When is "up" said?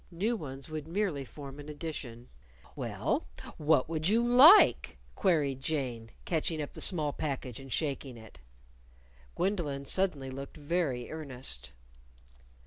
6.59-6.73